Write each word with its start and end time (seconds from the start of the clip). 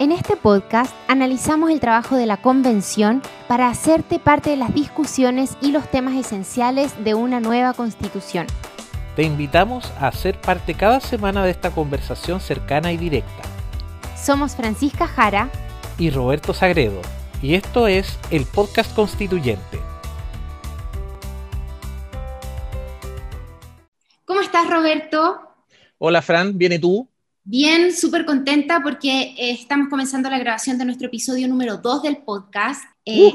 En 0.00 0.12
este 0.12 0.36
podcast 0.36 0.94
analizamos 1.08 1.72
el 1.72 1.80
trabajo 1.80 2.14
de 2.14 2.24
la 2.24 2.36
convención 2.36 3.20
para 3.48 3.68
hacerte 3.68 4.20
parte 4.20 4.50
de 4.50 4.56
las 4.56 4.72
discusiones 4.72 5.56
y 5.60 5.72
los 5.72 5.90
temas 5.90 6.14
esenciales 6.14 6.92
de 7.02 7.14
una 7.14 7.40
nueva 7.40 7.72
constitución. 7.72 8.46
Te 9.16 9.24
invitamos 9.24 9.92
a 9.98 10.12
ser 10.12 10.40
parte 10.40 10.74
cada 10.74 11.00
semana 11.00 11.44
de 11.44 11.50
esta 11.50 11.72
conversación 11.72 12.38
cercana 12.40 12.92
y 12.92 12.96
directa. 12.96 13.42
Somos 14.16 14.54
Francisca 14.54 15.08
Jara 15.08 15.50
y 15.98 16.10
Roberto 16.10 16.54
Sagredo, 16.54 17.02
y 17.42 17.54
esto 17.54 17.88
es 17.88 18.20
el 18.30 18.44
podcast 18.46 18.94
constituyente. 18.94 19.80
¿Cómo 24.24 24.42
estás, 24.42 24.70
Roberto? 24.70 25.40
Hola, 25.98 26.22
Fran, 26.22 26.56
¿viene 26.56 26.78
tú? 26.78 27.08
Bien, 27.50 27.96
súper 27.96 28.26
contenta 28.26 28.82
porque 28.82 29.34
eh, 29.38 29.52
estamos 29.52 29.88
comenzando 29.88 30.28
la 30.28 30.38
grabación 30.38 30.76
de 30.76 30.84
nuestro 30.84 31.06
episodio 31.06 31.48
número 31.48 31.78
2 31.78 32.02
del 32.02 32.18
podcast. 32.18 32.84
Eh, 33.06 33.32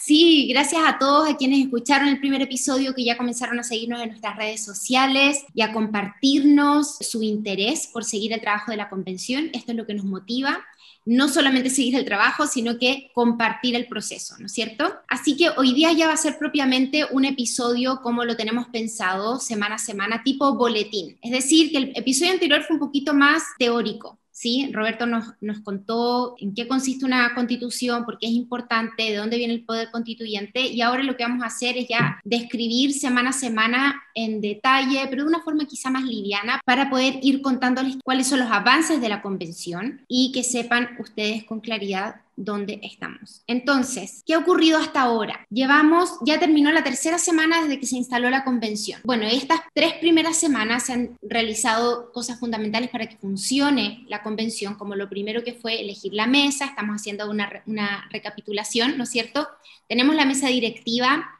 sí, 0.00 0.48
gracias 0.48 0.80
a 0.86 0.96
todos 0.96 1.28
a 1.28 1.36
quienes 1.36 1.60
escucharon 1.60 2.08
el 2.08 2.20
primer 2.20 2.40
episodio, 2.40 2.94
que 2.94 3.04
ya 3.04 3.18
comenzaron 3.18 3.58
a 3.58 3.64
seguirnos 3.64 4.00
en 4.00 4.08
nuestras 4.08 4.34
redes 4.34 4.64
sociales 4.64 5.44
y 5.52 5.60
a 5.60 5.74
compartirnos 5.74 6.96
su 7.00 7.22
interés 7.22 7.86
por 7.88 8.02
seguir 8.02 8.32
el 8.32 8.40
trabajo 8.40 8.70
de 8.70 8.78
la 8.78 8.88
convención. 8.88 9.50
Esto 9.52 9.72
es 9.72 9.76
lo 9.76 9.84
que 9.84 9.92
nos 9.92 10.06
motiva 10.06 10.64
no 11.08 11.28
solamente 11.28 11.70
seguir 11.70 11.96
el 11.96 12.04
trabajo, 12.04 12.46
sino 12.46 12.78
que 12.78 13.10
compartir 13.14 13.74
el 13.74 13.88
proceso, 13.88 14.34
¿no 14.38 14.44
es 14.44 14.52
cierto? 14.52 14.92
Así 15.08 15.38
que 15.38 15.48
hoy 15.56 15.72
día 15.72 15.90
ya 15.92 16.06
va 16.06 16.12
a 16.12 16.18
ser 16.18 16.36
propiamente 16.38 17.06
un 17.10 17.24
episodio 17.24 18.00
como 18.02 18.26
lo 18.26 18.36
tenemos 18.36 18.68
pensado 18.68 19.40
semana 19.40 19.76
a 19.76 19.78
semana, 19.78 20.22
tipo 20.22 20.54
boletín. 20.54 21.18
Es 21.22 21.30
decir, 21.30 21.70
que 21.70 21.78
el 21.78 21.92
episodio 21.96 22.32
anterior 22.32 22.62
fue 22.62 22.74
un 22.74 22.80
poquito 22.80 23.14
más 23.14 23.42
teórico, 23.58 24.18
¿sí? 24.38 24.70
Roberto 24.72 25.04
nos, 25.04 25.34
nos, 25.40 25.58
contó 25.62 26.36
en 26.38 26.54
qué 26.54 26.68
consiste 26.68 27.04
una 27.04 27.34
constitución, 27.34 28.04
por 28.04 28.20
qué 28.20 28.28
es 28.28 28.32
importante, 28.32 29.02
de 29.02 29.16
dónde 29.16 29.36
viene 29.36 29.54
el 29.54 29.64
poder 29.64 29.90
constituyente, 29.90 30.60
y 30.60 30.80
ahora 30.80 31.02
lo 31.02 31.16
que 31.16 31.24
vamos 31.24 31.42
a 31.42 31.46
hacer 31.46 31.76
es 31.76 31.88
ya 31.88 32.20
describir 32.24 32.92
semana 32.92 33.30
a 33.30 33.32
semana 33.32 34.00
en 34.14 34.40
detalle, 34.40 35.04
pero 35.10 35.24
de 35.24 35.28
una 35.28 35.42
forma 35.42 35.66
quizá 35.66 35.90
más 35.90 36.04
liviana, 36.04 36.60
para 36.64 36.88
poder 36.88 37.18
ir 37.20 37.42
contándoles 37.42 37.96
cuáles 38.04 38.28
son 38.28 38.38
los 38.38 38.50
avances 38.50 39.00
de 39.00 39.08
la 39.08 39.22
convención 39.22 40.04
y 40.06 40.30
que 40.30 40.44
sepan 40.44 40.90
ustedes 41.00 41.42
con 41.42 41.58
claridad 41.58 42.20
dónde 42.38 42.80
estamos. 42.82 43.42
Entonces, 43.46 44.22
¿qué 44.26 44.34
ha 44.34 44.38
ocurrido 44.38 44.78
hasta 44.78 45.02
ahora? 45.02 45.46
Llevamos, 45.50 46.18
ya 46.24 46.38
terminó 46.38 46.70
la 46.72 46.84
tercera 46.84 47.18
semana 47.18 47.62
desde 47.62 47.80
que 47.80 47.86
se 47.86 47.96
instaló 47.96 48.30
la 48.30 48.44
convención. 48.44 49.00
Bueno, 49.04 49.24
estas 49.26 49.60
tres 49.74 49.94
primeras 49.94 50.36
semanas 50.36 50.84
se 50.84 50.92
han 50.92 51.18
realizado 51.20 52.12
cosas 52.12 52.38
fundamentales 52.38 52.90
para 52.90 53.08
que 53.08 53.16
funcione 53.16 54.04
la 54.08 54.22
convención, 54.22 54.76
como 54.76 54.94
lo 54.94 55.08
primero 55.08 55.42
que 55.42 55.54
fue 55.54 55.80
elegir 55.80 56.14
la 56.14 56.26
mesa, 56.26 56.66
estamos 56.66 56.96
haciendo 56.96 57.28
una, 57.28 57.62
una 57.66 58.08
recapitulación, 58.10 58.96
¿no 58.96 59.04
es 59.04 59.10
cierto? 59.10 59.48
Tenemos 59.88 60.14
la 60.14 60.24
mesa 60.24 60.48
directiva 60.48 61.34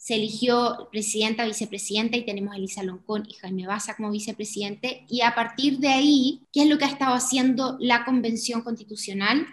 se 0.00 0.14
eligió 0.14 0.88
presidenta, 0.90 1.44
vicepresidenta 1.44 2.16
y 2.16 2.24
tenemos 2.24 2.54
a 2.54 2.56
Elisa 2.56 2.82
Loncón 2.82 3.26
y 3.28 3.34
Jaime 3.34 3.66
Baza 3.66 3.96
como 3.96 4.10
vicepresidente. 4.10 5.04
Y 5.10 5.20
a 5.20 5.34
partir 5.34 5.76
de 5.78 5.88
ahí, 5.88 6.40
¿qué 6.54 6.62
es 6.62 6.70
lo 6.70 6.78
que 6.78 6.86
ha 6.86 6.88
estado 6.88 7.14
haciendo 7.14 7.76
la 7.78 8.06
Convención 8.06 8.62
Constitucional? 8.62 9.46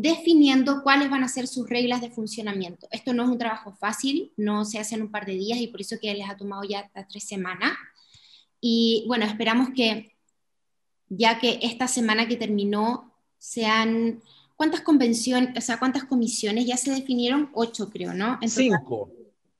Definiendo 0.00 0.84
cuáles 0.84 1.10
van 1.10 1.24
a 1.24 1.28
ser 1.28 1.48
sus 1.48 1.68
reglas 1.68 2.00
de 2.00 2.08
funcionamiento. 2.08 2.86
Esto 2.92 3.12
no 3.12 3.24
es 3.24 3.30
un 3.30 3.38
trabajo 3.38 3.72
fácil, 3.72 4.32
no 4.36 4.64
se 4.64 4.78
hace 4.78 4.94
en 4.94 5.02
un 5.02 5.10
par 5.10 5.26
de 5.26 5.32
días 5.32 5.58
y 5.58 5.66
por 5.66 5.80
eso 5.80 5.96
que 6.00 6.14
les 6.14 6.30
ha 6.30 6.36
tomado 6.36 6.62
ya 6.62 6.80
hasta 6.80 7.08
tres 7.08 7.24
semanas. 7.24 7.72
Y 8.60 9.04
bueno, 9.08 9.24
esperamos 9.24 9.70
que 9.74 10.14
ya 11.08 11.40
que 11.40 11.58
esta 11.62 11.88
semana 11.88 12.28
que 12.28 12.36
terminó 12.36 13.12
sean, 13.38 14.22
¿cuántas 14.54 14.82
convenciones, 14.82 15.58
o 15.58 15.60
sea, 15.60 15.80
cuántas 15.80 16.04
comisiones 16.04 16.64
ya 16.64 16.76
se 16.76 16.92
definieron? 16.92 17.50
Ocho 17.52 17.90
creo, 17.90 18.14
¿no? 18.14 18.38
cinco. 18.46 19.10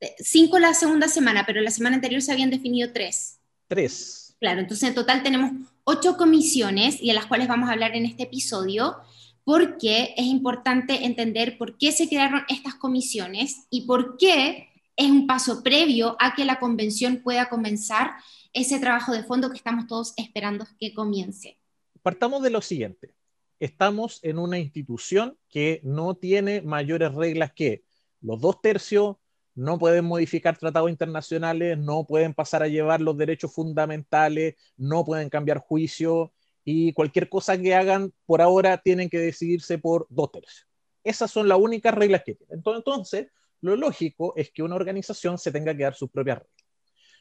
Eh, 0.00 0.14
cinco 0.20 0.60
la 0.60 0.72
segunda 0.72 1.08
semana, 1.08 1.42
pero 1.46 1.60
la 1.60 1.72
semana 1.72 1.96
anterior 1.96 2.22
se 2.22 2.30
habían 2.30 2.50
definido 2.50 2.92
tres. 2.92 3.40
Tres. 3.66 4.36
Claro, 4.38 4.60
entonces 4.60 4.88
en 4.88 4.94
total 4.94 5.24
tenemos 5.24 5.50
ocho 5.82 6.16
comisiones 6.16 7.02
y 7.02 7.10
a 7.10 7.14
las 7.14 7.26
cuales 7.26 7.48
vamos 7.48 7.68
a 7.68 7.72
hablar 7.72 7.96
en 7.96 8.04
este 8.04 8.22
episodio 8.22 8.98
porque 9.48 10.12
es 10.14 10.26
importante 10.26 11.06
entender 11.06 11.56
por 11.56 11.78
qué 11.78 11.90
se 11.90 12.06
crearon 12.06 12.42
estas 12.50 12.74
comisiones 12.74 13.66
y 13.70 13.86
por 13.86 14.18
qué 14.18 14.68
es 14.94 15.10
un 15.10 15.26
paso 15.26 15.62
previo 15.62 16.18
a 16.20 16.34
que 16.34 16.44
la 16.44 16.58
convención 16.58 17.22
pueda 17.24 17.48
comenzar 17.48 18.10
ese 18.52 18.78
trabajo 18.78 19.10
de 19.12 19.22
fondo 19.22 19.48
que 19.48 19.56
estamos 19.56 19.86
todos 19.86 20.12
esperando 20.18 20.66
que 20.78 20.92
comience. 20.92 21.58
Partamos 22.02 22.42
de 22.42 22.50
lo 22.50 22.60
siguiente. 22.60 23.14
Estamos 23.58 24.20
en 24.22 24.38
una 24.38 24.58
institución 24.58 25.38
que 25.48 25.80
no 25.82 26.14
tiene 26.14 26.60
mayores 26.60 27.14
reglas 27.14 27.54
que 27.54 27.84
los 28.20 28.42
dos 28.42 28.60
tercios, 28.60 29.16
no 29.54 29.78
pueden 29.78 30.04
modificar 30.04 30.58
tratados 30.58 30.90
internacionales, 30.90 31.78
no 31.78 32.04
pueden 32.04 32.34
pasar 32.34 32.62
a 32.62 32.68
llevar 32.68 33.00
los 33.00 33.16
derechos 33.16 33.54
fundamentales, 33.54 34.56
no 34.76 35.06
pueden 35.06 35.30
cambiar 35.30 35.56
juicio, 35.56 36.34
y 36.70 36.92
cualquier 36.92 37.30
cosa 37.30 37.56
que 37.56 37.74
hagan 37.74 38.12
por 38.26 38.42
ahora 38.42 38.76
tienen 38.76 39.08
que 39.08 39.18
decidirse 39.18 39.78
por 39.78 40.06
dos 40.10 40.30
tercios. 40.32 40.68
Esas 41.02 41.30
son 41.30 41.48
las 41.48 41.56
únicas 41.58 41.94
reglas 41.94 42.22
que 42.26 42.34
tienen. 42.34 42.62
Entonces, 42.62 43.28
lo 43.62 43.74
lógico 43.74 44.34
es 44.36 44.50
que 44.50 44.62
una 44.62 44.74
organización 44.74 45.38
se 45.38 45.50
tenga 45.50 45.74
que 45.74 45.84
dar 45.84 45.94
sus 45.94 46.10
propias 46.10 46.40
reglas. 46.40 46.66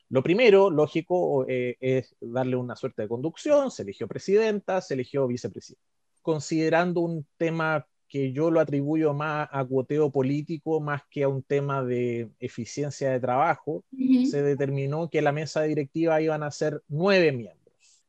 Lo 0.10 0.22
primero, 0.22 0.70
lógico, 0.70 1.46
eh, 1.48 1.78
es 1.80 2.14
darle 2.20 2.58
una 2.58 2.76
suerte 2.76 3.04
de 3.04 3.08
conducción, 3.08 3.72
se 3.72 3.84
eligió 3.84 4.06
presidenta, 4.06 4.82
se 4.82 4.96
eligió 4.96 5.26
vicepresidenta. 5.28 5.88
Considerando 6.22 7.00
un 7.00 7.26
tema 7.38 7.88
que 8.10 8.34
yo 8.34 8.52
lo 8.52 8.60
atribuyo 8.60 9.14
más 9.14 9.48
a 9.50 9.64
cuoteo 9.64 10.12
político 10.12 10.82
más 10.82 11.04
que 11.10 11.24
a 11.24 11.30
un 11.30 11.42
tema 11.42 11.86
de 11.86 12.32
eficiencia 12.42 13.12
de 13.12 13.22
trabajo, 13.22 13.86
se 14.30 14.42
determinó 14.42 15.10
que 15.10 15.22
la 15.22 15.32
mesa 15.32 15.62
directiva 15.62 16.20
iban 16.20 16.44
a 16.44 16.52
ser 16.52 16.84
nueve 16.90 17.32
miembros 17.32 17.67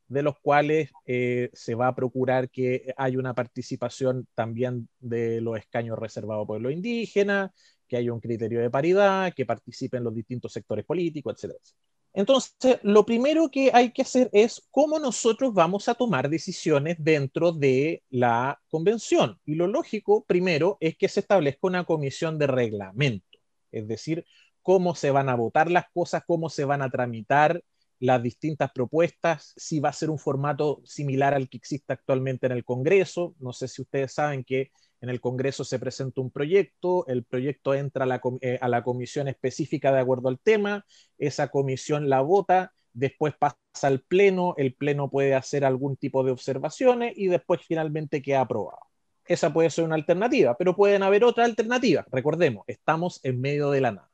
de 0.08 0.22
los 0.22 0.38
cuales 0.41 0.91
eh, 1.06 1.50
se 1.52 1.74
va 1.74 1.88
a 1.88 1.94
procurar 1.94 2.50
que 2.50 2.92
haya 2.96 3.19
una 3.19 3.34
participación 3.34 4.26
también 4.34 4.88
de 5.00 5.41
los 5.41 5.58
escaños 5.58 5.98
reservados 5.98 6.44
a 6.44 6.46
pueblos 6.46 6.72
indígenas, 6.72 7.50
que 7.86 7.96
haya 7.96 8.12
un 8.12 8.20
criterio 8.20 8.60
de 8.60 8.70
paridad, 8.70 9.32
que 9.34 9.46
participen 9.46 10.04
los 10.04 10.14
distintos 10.14 10.52
sectores 10.52 10.84
políticos, 10.84 11.34
etcétera, 11.34 11.60
Entonces, 12.14 12.78
lo 12.82 13.04
primero 13.04 13.50
que 13.50 13.70
hay 13.72 13.92
que 13.92 14.02
hacer 14.02 14.30
es 14.32 14.62
cómo 14.70 14.98
nosotros 14.98 15.52
vamos 15.54 15.88
a 15.88 15.94
tomar 15.94 16.28
decisiones 16.28 16.96
dentro 16.98 17.52
de 17.52 18.02
la 18.10 18.60
convención. 18.70 19.38
Y 19.44 19.54
lo 19.54 19.66
lógico, 19.66 20.25
primero, 20.26 20.78
es 20.80 20.96
que 20.96 21.08
se 21.08 21.20
establezca 21.20 21.60
una 21.62 21.84
comisión 21.84 22.38
de 22.38 22.46
reglamento, 22.46 23.38
es 23.72 23.86
decir, 23.86 24.25
cómo 24.62 24.94
se 24.94 25.10
van 25.10 25.28
a 25.28 25.34
votar 25.34 25.70
las 25.70 25.86
cosas, 25.92 26.22
cómo 26.26 26.50
se 26.50 26.64
van 26.64 26.82
a 26.82 26.90
tramitar 26.90 27.62
las 28.00 28.22
distintas 28.22 28.70
propuestas, 28.72 29.53
si 29.56 29.81
va 29.81 29.88
a 29.88 29.92
ser 29.92 30.10
un 30.10 30.19
formato 30.19 30.81
similar 30.84 31.34
al 31.34 31.48
que 31.48 31.56
existe 31.56 31.92
actualmente 31.92 32.47
en 32.47 32.53
el 32.53 32.64
Congreso. 32.64 33.34
No 33.41 33.53
sé 33.53 33.69
si 33.69 33.82
ustedes 33.82 34.12
saben 34.12 34.44
que 34.44 34.70
en 35.00 35.10
el 35.10 35.20
Congreso 35.20 35.64
se 35.64 35.78
presenta 35.78 36.20
un 36.20 36.31
proyecto, 36.31 37.06
el 37.06 37.25
proyecto 37.25 37.75
entra 37.75 38.04
a 38.04 38.06
la, 38.06 38.20
eh, 38.41 38.58
a 38.60 38.69
la 38.69 38.82
comisión 38.82 39.28
específica 39.28 39.92
de 39.92 40.00
acuerdo 40.00 40.28
al 40.28 40.41
tema, 40.41 40.84
esa 41.19 41.48
comisión 41.48 42.08
la 42.08 42.20
vota, 42.20 42.72
después 42.92 43.34
pasa 43.38 43.56
al 43.82 44.00
Pleno, 44.00 44.54
el 44.56 44.75
Pleno 44.75 45.08
puede 45.10 45.34
hacer 45.34 45.64
algún 45.64 45.97
tipo 45.97 46.25
de 46.25 46.32
observaciones 46.32 47.12
y 47.16 47.28
después 47.28 47.60
finalmente 47.66 48.22
queda 48.22 48.41
aprobado. 48.41 48.81
Esa 49.25 49.53
puede 49.53 49.70
ser 49.70 49.84
una 49.84 49.94
alternativa, 49.94 50.56
pero 50.56 50.75
pueden 50.75 51.03
haber 51.03 51.22
otras 51.22 51.48
alternativas. 51.48 52.06
Recordemos, 52.10 52.64
estamos 52.66 53.20
en 53.25 53.41
medio 53.41 53.70
de 53.70 53.81
la 53.82 53.92
nada. 53.92 54.07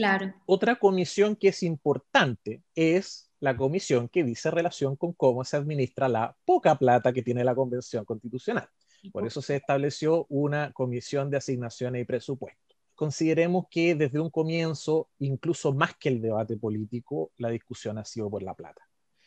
Claro. 0.00 0.32
Otra 0.46 0.76
comisión 0.76 1.36
que 1.36 1.48
es 1.48 1.62
importante 1.62 2.62
es 2.74 3.30
la 3.38 3.54
comisión 3.54 4.08
que 4.08 4.24
dice 4.24 4.50
relación 4.50 4.96
con 4.96 5.12
cómo 5.12 5.44
se 5.44 5.58
administra 5.58 6.08
la 6.08 6.34
poca 6.46 6.78
plata 6.78 7.12
que 7.12 7.22
tiene 7.22 7.44
la 7.44 7.54
Convención 7.54 8.06
Constitucional. 8.06 8.66
Por 9.12 9.26
eso 9.26 9.42
se 9.42 9.56
estableció 9.56 10.24
una 10.30 10.72
comisión 10.72 11.28
de 11.28 11.36
asignaciones 11.36 12.00
y 12.00 12.06
presupuesto. 12.06 12.76
Consideremos 12.94 13.66
que 13.70 13.94
desde 13.94 14.20
un 14.20 14.30
comienzo, 14.30 15.10
incluso 15.18 15.74
más 15.74 15.94
que 15.96 16.08
el 16.08 16.22
debate 16.22 16.56
político, 16.56 17.32
la 17.36 17.50
discusión 17.50 17.98
ha 17.98 18.04
sido 18.06 18.30
por 18.30 18.42
la 18.42 18.54
plata. 18.54 18.80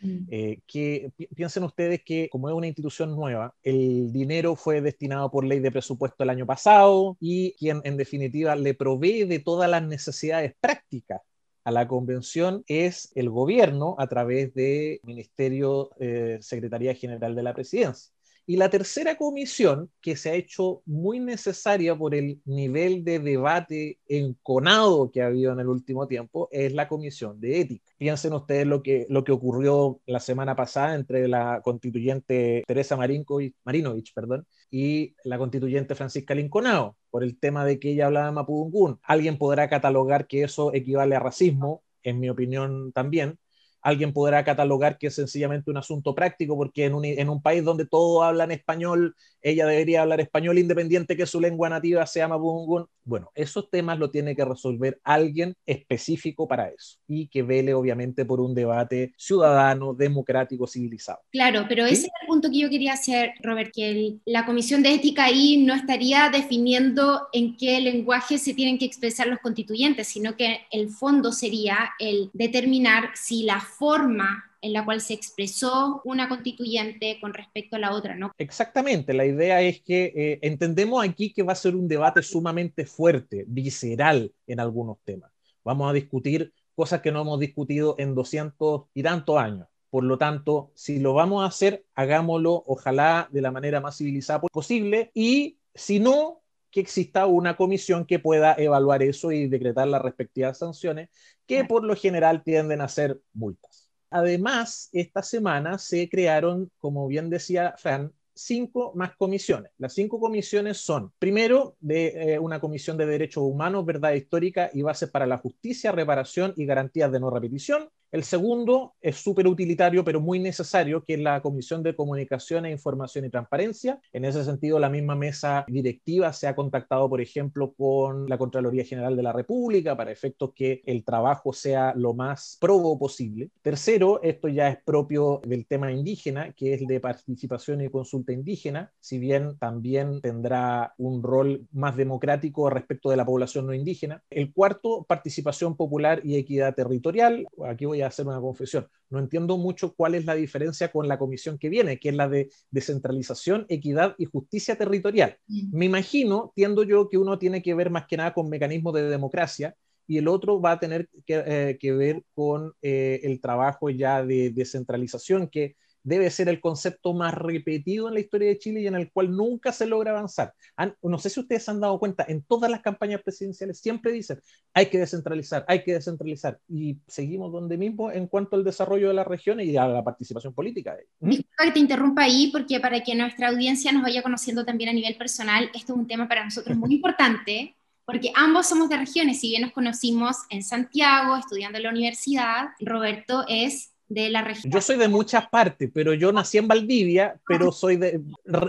Mm. 0.03 0.27
Eh, 0.29 0.59
que 0.67 1.11
piensen 1.35 1.63
ustedes 1.63 2.03
que 2.03 2.29
como 2.29 2.49
es 2.49 2.55
una 2.55 2.67
institución 2.67 3.15
nueva, 3.15 3.55
el 3.63 4.11
dinero 4.11 4.55
fue 4.55 4.81
destinado 4.81 5.31
por 5.31 5.45
ley 5.45 5.59
de 5.59 5.71
presupuesto 5.71 6.23
el 6.23 6.29
año 6.29 6.45
pasado 6.45 7.17
y 7.19 7.53
quien 7.53 7.81
en 7.85 7.97
definitiva 7.97 8.55
le 8.55 8.73
provee 8.73 9.23
de 9.23 9.39
todas 9.39 9.69
las 9.69 9.83
necesidades 9.83 10.53
prácticas 10.59 11.21
a 11.63 11.71
la 11.71 11.87
convención 11.87 12.63
es 12.67 13.11
el 13.15 13.29
gobierno 13.29 13.95
a 13.97 14.07
través 14.07 14.53
del 14.53 14.99
Ministerio 15.03 15.91
eh, 15.99 16.37
Secretaría 16.41 16.93
General 16.93 17.33
de 17.35 17.43
la 17.43 17.53
Presidencia. 17.53 18.13
Y 18.45 18.57
la 18.57 18.69
tercera 18.69 19.15
comisión, 19.15 19.89
que 20.01 20.17
se 20.17 20.29
ha 20.29 20.33
hecho 20.33 20.81
muy 20.85 21.19
necesaria 21.19 21.95
por 21.95 22.13
el 22.13 22.41
nivel 22.45 23.03
de 23.05 23.19
debate 23.19 23.99
enconado 24.05 25.11
que 25.11 25.21
ha 25.21 25.27
habido 25.27 25.53
en 25.53 25.61
el 25.61 25.69
último 25.69 26.07
tiempo, 26.07 26.49
es 26.51 26.73
la 26.73 26.89
comisión 26.89 27.39
de 27.39 27.61
ética. 27.61 27.85
Piensen 27.97 28.33
ustedes 28.33 28.67
lo 28.67 28.83
que, 28.83 29.05
lo 29.09 29.23
que 29.23 29.31
ocurrió 29.31 30.01
la 30.05 30.19
semana 30.19 30.55
pasada 30.55 30.95
entre 30.95 31.27
la 31.29 31.61
constituyente 31.63 32.63
Teresa 32.67 32.97
Marinovich 32.97 34.13
perdón, 34.13 34.45
y 34.69 35.15
la 35.23 35.37
constituyente 35.37 35.95
Francisca 35.95 36.35
Linconao, 36.35 36.97
por 37.09 37.23
el 37.23 37.39
tema 37.39 37.63
de 37.63 37.79
que 37.79 37.91
ella 37.91 38.07
hablaba 38.07 38.25
de 38.25 38.33
Mapudungún. 38.33 38.99
Alguien 39.03 39.37
podrá 39.37 39.69
catalogar 39.69 40.27
que 40.27 40.43
eso 40.43 40.73
equivale 40.73 41.15
a 41.15 41.19
racismo, 41.19 41.83
en 42.03 42.19
mi 42.19 42.29
opinión 42.29 42.91
también, 42.91 43.37
alguien 43.83 44.13
podrá 44.13 44.43
catalogar 44.43 44.97
que 44.97 45.07
es 45.07 45.15
sencillamente 45.15 45.69
un 45.69 45.77
asunto 45.77 46.15
práctico, 46.15 46.55
porque 46.55 46.85
en 46.85 46.95
un, 46.95 47.05
en 47.05 47.29
un 47.29 47.41
país 47.41 47.63
donde 47.63 47.85
todos 47.85 48.23
hablan 48.23 48.51
español, 48.51 49.15
ella 49.41 49.67
debería 49.67 50.01
hablar 50.01 50.21
español 50.21 50.57
independiente 50.57 51.17
que 51.17 51.25
su 51.25 51.39
lengua 51.39 51.69
nativa 51.69 52.05
sea 52.07 52.27
mapudungun. 52.27 52.85
Bueno, 53.05 53.29
esos 53.35 53.69
temas 53.69 53.99
lo 53.99 54.09
tiene 54.09 54.35
que 54.35 54.45
resolver 54.45 54.99
alguien 55.03 55.55
específico 55.65 56.47
para 56.47 56.69
eso 56.69 56.97
y 57.05 57.27
que 57.27 57.43
vele 57.43 57.73
obviamente 57.73 58.23
por 58.23 58.39
un 58.39 58.55
debate 58.55 59.13
ciudadano, 59.17 59.93
democrático, 59.93 60.65
civilizado. 60.65 61.19
Claro, 61.31 61.65
pero 61.67 61.85
ese 61.85 62.07
es 62.07 62.11
el 62.21 62.27
punto 62.27 62.49
que 62.49 62.59
yo 62.59 62.69
quería 62.69 62.93
hacer, 62.93 63.31
Robert, 63.41 63.71
que 63.73 64.15
la 64.25 64.45
Comisión 64.45 64.81
de 64.81 64.93
Ética 64.93 65.25
ahí 65.25 65.57
no 65.57 65.73
estaría 65.73 66.29
definiendo 66.29 67.27
en 67.33 67.57
qué 67.57 67.81
lenguaje 67.81 68.37
se 68.37 68.53
tienen 68.53 68.77
que 68.77 68.85
expresar 68.85 69.27
los 69.27 69.39
constituyentes, 69.39 70.07
sino 70.07 70.37
que 70.37 70.61
el 70.71 70.89
fondo 70.89 71.33
sería 71.33 71.91
el 71.99 72.29
determinar 72.33 73.09
si 73.15 73.43
la 73.43 73.59
forma 73.77 74.45
en 74.61 74.73
la 74.73 74.85
cual 74.85 75.01
se 75.01 75.13
expresó 75.13 76.01
una 76.05 76.29
constituyente 76.29 77.17
con 77.19 77.33
respecto 77.33 77.75
a 77.75 77.79
la 77.79 77.91
otra, 77.91 78.15
¿no? 78.15 78.31
Exactamente, 78.37 79.13
la 79.13 79.25
idea 79.25 79.61
es 79.61 79.81
que 79.81 80.13
eh, 80.15 80.39
entendemos 80.41 81.03
aquí 81.03 81.33
que 81.33 81.43
va 81.43 81.51
a 81.51 81.55
ser 81.55 81.75
un 81.75 81.87
debate 81.87 82.23
sumamente 82.23 82.85
fuerte, 82.85 83.43
visceral 83.47 84.31
en 84.47 84.59
algunos 84.59 84.97
temas. 85.03 85.31
Vamos 85.65 85.89
a 85.89 85.93
discutir 85.93 86.53
cosas 86.75 87.01
que 87.01 87.11
no 87.11 87.21
hemos 87.21 87.39
discutido 87.39 87.95
en 87.97 88.15
200 88.15 88.83
y 88.93 89.03
tantos 89.03 89.37
años. 89.37 89.67
Por 89.89 90.03
lo 90.05 90.17
tanto, 90.17 90.71
si 90.75 90.99
lo 90.99 91.13
vamos 91.13 91.43
a 91.43 91.47
hacer, 91.47 91.85
hagámoslo 91.93 92.63
ojalá 92.65 93.29
de 93.31 93.41
la 93.41 93.51
manera 93.51 93.79
más 93.79 93.97
civilizada 93.97 94.41
posible 94.41 95.11
y 95.13 95.59
si 95.75 95.99
no, 95.99 96.42
que 96.73 96.79
exista 96.79 97.27
una 97.27 97.55
comisión 97.55 98.03
que 98.03 98.17
pueda 98.17 98.55
evaluar 98.57 99.03
eso 99.03 99.31
y 99.31 99.47
decretar 99.47 99.87
las 99.87 100.01
respectivas 100.01 100.57
sanciones, 100.57 101.09
que 101.45 101.63
por 101.65 101.83
lo 101.83 101.95
general 101.95 102.43
tienden 102.43 102.81
a 102.81 102.87
ser 102.87 103.21
multas. 103.31 103.91
Además, 104.09 104.89
esta 104.91 105.21
semana 105.21 105.77
se 105.77 106.09
crearon, 106.09 106.71
como 106.79 107.07
bien 107.07 107.29
decía 107.29 107.75
Fran, 107.77 108.11
cinco 108.33 108.91
más 108.95 109.15
comisiones. 109.15 109.71
Las 109.77 109.93
cinco 109.93 110.19
comisiones 110.19 110.77
son, 110.77 111.13
primero, 111.19 111.77
de 111.79 112.07
eh, 112.07 112.39
una 112.39 112.59
comisión 112.59 112.97
de 112.97 113.05
derechos 113.05 113.43
humanos, 113.43 113.85
verdad 113.85 114.13
histórica 114.13 114.71
y 114.73 114.81
bases 114.81 115.11
para 115.11 115.27
la 115.27 115.37
justicia, 115.37 115.91
reparación 115.91 116.53
y 116.57 116.65
garantías 116.65 117.11
de 117.11 117.19
no 117.19 117.29
repetición. 117.29 117.87
El 118.13 118.23
segundo 118.23 118.93
es 119.01 119.15
súper 119.15 119.47
utilitario, 119.47 120.03
pero 120.03 120.21
muy 120.21 120.37
necesario, 120.37 121.03
que 121.03 121.15
es 121.15 121.19
la 121.19 121.41
Comisión 121.41 121.81
de 121.81 121.95
Comunicación 121.95 122.63
e 122.63 122.71
Información 122.71 123.25
y 123.25 123.31
Transparencia. 123.31 123.99
En 124.11 124.23
ese 124.23 124.43
sentido, 124.43 124.77
la 124.77 124.91
misma 124.91 125.15
mesa 125.15 125.65
directiva 125.67 126.31
se 126.31 126.47
ha 126.47 126.55
contactado, 126.55 127.09
por 127.09 127.21
ejemplo, 127.21 127.73
con 127.73 128.29
la 128.29 128.37
Contraloría 128.37 128.85
General 128.85 129.15
de 129.15 129.23
la 129.23 129.33
República 129.33 129.97
para 129.97 130.11
efectos 130.11 130.51
que 130.53 130.83
el 130.85 131.03
trabajo 131.03 131.53
sea 131.53 131.95
lo 131.95 132.13
más 132.13 132.59
probo 132.61 132.99
posible. 132.99 133.49
Tercero, 133.63 134.21
esto 134.21 134.47
ya 134.47 134.69
es 134.69 134.77
propio 134.85 135.41
del 135.43 135.65
tema 135.65 135.91
indígena, 135.91 136.53
que 136.53 136.75
es 136.75 136.85
de 136.85 136.99
participación 136.99 137.81
y 137.81 137.89
consulta 137.89 138.31
indígena, 138.31 138.91
si 138.99 139.17
bien 139.17 139.57
también 139.57 140.21
tendrá 140.21 140.93
un 140.99 141.23
rol 141.23 141.65
más 141.71 141.97
democrático 141.97 142.69
respecto 142.69 143.09
de 143.09 143.17
la 143.17 143.25
población 143.25 143.65
no 143.65 143.73
indígena. 143.73 144.21
El 144.29 144.53
cuarto, 144.53 145.03
participación 145.09 145.75
popular 145.75 146.21
y 146.23 146.35
equidad 146.35 146.75
territorial. 146.75 147.47
Aquí 147.65 147.85
voy 147.85 148.02
hacer 148.05 148.27
una 148.27 148.39
confesión. 148.39 148.87
No 149.09 149.19
entiendo 149.19 149.57
mucho 149.57 149.93
cuál 149.93 150.15
es 150.15 150.25
la 150.25 150.35
diferencia 150.35 150.91
con 150.91 151.07
la 151.07 151.17
comisión 151.17 151.57
que 151.57 151.69
viene, 151.69 151.99
que 151.99 152.09
es 152.09 152.15
la 152.15 152.27
de 152.27 152.49
descentralización, 152.71 153.65
equidad 153.69 154.15
y 154.17 154.25
justicia 154.25 154.75
territorial. 154.77 155.37
Mm. 155.47 155.77
Me 155.77 155.85
imagino, 155.85 156.51
tiendo 156.55 156.83
yo, 156.83 157.09
que 157.09 157.17
uno 157.17 157.37
tiene 157.39 157.61
que 157.61 157.73
ver 157.73 157.89
más 157.89 158.05
que 158.07 158.17
nada 158.17 158.33
con 158.33 158.49
mecanismos 158.49 158.93
de 158.93 159.03
democracia 159.03 159.75
y 160.07 160.17
el 160.17 160.27
otro 160.27 160.59
va 160.59 160.73
a 160.73 160.79
tener 160.79 161.09
que, 161.25 161.77
eh, 161.79 161.91
ver 161.93 162.23
con 162.33 162.73
eh, 162.81 163.21
el 163.23 163.39
trabajo 163.39 163.89
ya 163.89 164.23
de 164.23 164.51
descentralización, 164.51 165.47
que 165.47 165.75
debe 166.03 166.29
ser 166.29 166.49
el 166.49 166.59
concepto 166.59 167.13
más 167.13 167.33
repetido 167.33 168.07
en 168.07 168.13
la 168.13 168.19
historia 168.19 168.49
de 168.49 168.59
Chile 168.59 168.81
y 168.81 168.87
en 168.87 168.95
el 168.95 169.11
cual 169.11 169.35
nunca 169.35 169.71
se 169.71 169.85
logra 169.85 170.11
avanzar. 170.11 170.53
no 171.01 171.17
sé 171.17 171.29
si 171.29 171.39
ustedes 171.39 171.67
han 171.69 171.79
dado 171.79 171.97
cuenta, 171.97 172.25
en 172.27 172.43
todas 172.43 172.69
las 172.69 172.81
campañas 172.81 173.21
presidenciales 173.21 173.79
siempre 173.79 174.11
dicen, 174.11 174.39
hay 174.73 174.87
que 174.87 174.99
descentralizar, 174.99 175.65
hay 175.67 175.83
que 175.83 175.93
descentralizar, 175.93 176.59
y 176.67 176.97
seguimos 177.07 177.51
donde 177.51 177.77
mismo 177.77 178.11
en 178.11 178.27
cuanto 178.27 178.55
al 178.55 178.63
desarrollo 178.63 179.07
de 179.07 179.13
las 179.13 179.27
regiones 179.27 179.67
y 179.67 179.77
a 179.77 179.87
la 179.87 180.03
participación 180.03 180.53
política. 180.53 180.97
Disculpa 181.19 181.65
que 181.65 181.71
te 181.71 181.79
interrumpa 181.79 182.23
ahí, 182.23 182.49
porque 182.51 182.79
para 182.79 183.01
que 183.01 183.15
nuestra 183.15 183.49
audiencia 183.49 183.91
nos 183.91 184.03
vaya 184.03 184.21
conociendo 184.21 184.65
también 184.65 184.89
a 184.89 184.93
nivel 184.93 185.15
personal, 185.15 185.69
esto 185.73 185.93
es 185.93 185.99
un 185.99 186.07
tema 186.07 186.27
para 186.27 186.43
nosotros 186.43 186.77
muy 186.77 186.93
importante, 186.95 187.75
porque 188.05 188.31
ambos 188.35 188.67
somos 188.67 188.89
de 188.89 188.97
regiones, 188.97 189.39
si 189.39 189.49
bien 189.49 189.61
nos 189.61 189.71
conocimos 189.71 190.35
en 190.49 190.61
Santiago, 190.61 191.37
estudiando 191.37 191.77
en 191.77 191.83
la 191.85 191.89
universidad, 191.91 192.67
Roberto 192.81 193.45
es 193.47 193.92
de 194.13 194.29
la 194.29 194.43
región? 194.43 194.71
Yo 194.71 194.81
soy 194.81 194.97
de 194.97 195.07
muchas 195.07 195.47
partes, 195.49 195.89
pero 195.93 196.13
yo 196.13 196.31
nací 196.31 196.57
en 196.57 196.67
Valdivia, 196.67 197.39
pero 197.47 197.71
soy 197.71 197.97
de, 197.97 198.21